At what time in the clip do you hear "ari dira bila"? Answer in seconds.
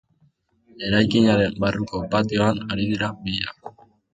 2.71-3.55